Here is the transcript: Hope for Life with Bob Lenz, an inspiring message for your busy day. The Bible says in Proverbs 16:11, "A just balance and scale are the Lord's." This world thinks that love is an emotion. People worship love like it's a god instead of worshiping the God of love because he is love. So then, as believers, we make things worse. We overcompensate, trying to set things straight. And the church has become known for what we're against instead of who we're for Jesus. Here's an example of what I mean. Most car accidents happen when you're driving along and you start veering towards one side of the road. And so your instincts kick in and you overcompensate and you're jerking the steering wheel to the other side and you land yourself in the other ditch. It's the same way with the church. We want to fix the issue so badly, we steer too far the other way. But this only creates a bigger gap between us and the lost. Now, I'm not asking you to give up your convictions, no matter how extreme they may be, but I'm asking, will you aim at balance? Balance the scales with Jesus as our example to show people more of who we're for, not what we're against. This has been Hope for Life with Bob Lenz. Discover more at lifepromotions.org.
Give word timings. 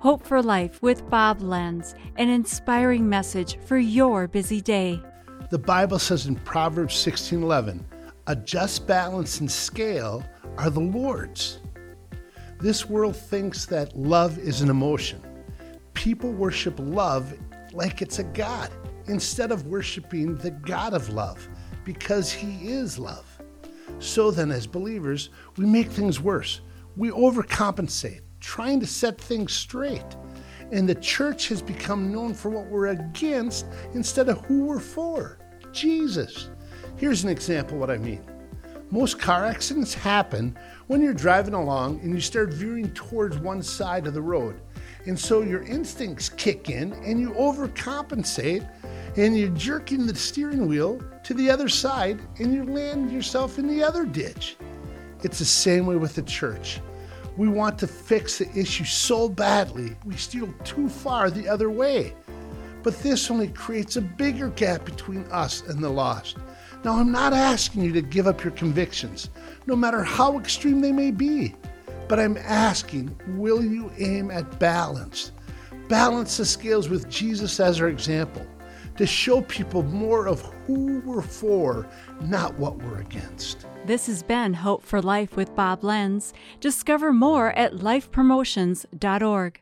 Hope 0.00 0.26
for 0.26 0.42
Life 0.42 0.80
with 0.80 1.10
Bob 1.10 1.42
Lenz, 1.42 1.94
an 2.16 2.30
inspiring 2.30 3.06
message 3.06 3.58
for 3.66 3.76
your 3.76 4.26
busy 4.26 4.62
day. 4.62 4.98
The 5.50 5.58
Bible 5.58 5.98
says 5.98 6.26
in 6.26 6.36
Proverbs 6.36 6.94
16:11, 6.94 7.84
"A 8.26 8.34
just 8.34 8.86
balance 8.86 9.40
and 9.40 9.50
scale 9.50 10.24
are 10.56 10.70
the 10.70 10.80
Lord's." 10.80 11.58
This 12.60 12.88
world 12.88 13.14
thinks 13.14 13.66
that 13.66 13.94
love 13.94 14.38
is 14.38 14.62
an 14.62 14.70
emotion. 14.70 15.20
People 15.92 16.32
worship 16.32 16.76
love 16.78 17.34
like 17.74 18.00
it's 18.00 18.18
a 18.18 18.24
god 18.24 18.70
instead 19.04 19.52
of 19.52 19.66
worshiping 19.66 20.34
the 20.36 20.50
God 20.50 20.94
of 20.94 21.10
love 21.10 21.46
because 21.84 22.32
he 22.32 22.68
is 22.68 22.98
love. 22.98 23.26
So 23.98 24.30
then, 24.30 24.50
as 24.50 24.66
believers, 24.66 25.28
we 25.58 25.66
make 25.66 25.90
things 25.90 26.22
worse. 26.22 26.62
We 26.96 27.10
overcompensate, 27.10 28.22
trying 28.50 28.80
to 28.80 28.86
set 28.86 29.16
things 29.16 29.52
straight. 29.52 30.16
And 30.72 30.88
the 30.88 30.96
church 30.96 31.46
has 31.50 31.62
become 31.62 32.10
known 32.10 32.34
for 32.34 32.50
what 32.50 32.66
we're 32.66 32.88
against 32.88 33.64
instead 33.94 34.28
of 34.28 34.40
who 34.46 34.64
we're 34.64 34.80
for 34.80 35.38
Jesus. 35.70 36.50
Here's 36.96 37.22
an 37.22 37.30
example 37.30 37.74
of 37.74 37.80
what 37.80 37.92
I 37.92 37.98
mean. 37.98 38.24
Most 38.90 39.20
car 39.20 39.46
accidents 39.46 39.94
happen 39.94 40.58
when 40.88 41.00
you're 41.00 41.14
driving 41.14 41.54
along 41.54 42.00
and 42.00 42.12
you 42.12 42.20
start 42.20 42.52
veering 42.52 42.90
towards 42.92 43.38
one 43.38 43.62
side 43.62 44.08
of 44.08 44.14
the 44.14 44.20
road. 44.20 44.60
And 45.06 45.16
so 45.16 45.42
your 45.42 45.62
instincts 45.62 46.28
kick 46.28 46.70
in 46.70 46.92
and 46.92 47.20
you 47.20 47.30
overcompensate 47.34 48.68
and 49.16 49.38
you're 49.38 49.50
jerking 49.50 50.06
the 50.06 50.16
steering 50.16 50.66
wheel 50.66 51.00
to 51.22 51.34
the 51.34 51.48
other 51.48 51.68
side 51.68 52.20
and 52.40 52.52
you 52.52 52.64
land 52.64 53.12
yourself 53.12 53.60
in 53.60 53.68
the 53.68 53.80
other 53.84 54.04
ditch. 54.04 54.56
It's 55.22 55.38
the 55.38 55.44
same 55.44 55.86
way 55.86 55.94
with 55.94 56.16
the 56.16 56.22
church. 56.22 56.80
We 57.36 57.48
want 57.48 57.78
to 57.78 57.86
fix 57.86 58.38
the 58.38 58.50
issue 58.58 58.84
so 58.84 59.28
badly, 59.28 59.96
we 60.04 60.16
steer 60.16 60.46
too 60.64 60.88
far 60.88 61.30
the 61.30 61.48
other 61.48 61.70
way. 61.70 62.14
But 62.82 62.98
this 63.00 63.30
only 63.30 63.48
creates 63.48 63.96
a 63.96 64.02
bigger 64.02 64.48
gap 64.50 64.84
between 64.84 65.24
us 65.30 65.62
and 65.62 65.82
the 65.82 65.90
lost. 65.90 66.38
Now, 66.84 66.96
I'm 66.96 67.12
not 67.12 67.32
asking 67.32 67.82
you 67.82 67.92
to 67.92 68.02
give 68.02 68.26
up 68.26 68.42
your 68.42 68.52
convictions, 68.52 69.28
no 69.66 69.76
matter 69.76 70.02
how 70.02 70.38
extreme 70.38 70.80
they 70.80 70.92
may 70.92 71.10
be, 71.10 71.54
but 72.08 72.18
I'm 72.18 72.38
asking, 72.38 73.14
will 73.36 73.62
you 73.62 73.92
aim 73.98 74.30
at 74.30 74.58
balance? 74.58 75.32
Balance 75.88 76.38
the 76.38 76.46
scales 76.46 76.88
with 76.88 77.08
Jesus 77.08 77.60
as 77.60 77.80
our 77.80 77.88
example 77.88 78.46
to 79.00 79.06
show 79.06 79.40
people 79.40 79.82
more 79.82 80.28
of 80.28 80.42
who 80.66 81.00
we're 81.06 81.22
for, 81.22 81.88
not 82.20 82.54
what 82.58 82.76
we're 82.76 83.00
against. 83.00 83.66
This 83.86 84.06
has 84.08 84.22
been 84.22 84.52
Hope 84.52 84.84
for 84.84 85.00
Life 85.00 85.36
with 85.36 85.56
Bob 85.56 85.82
Lenz. 85.82 86.34
Discover 86.60 87.14
more 87.14 87.52
at 87.52 87.76
lifepromotions.org. 87.76 89.60